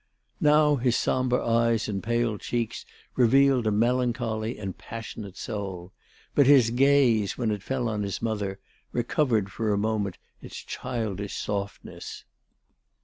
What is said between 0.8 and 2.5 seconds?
sombre eyes and pale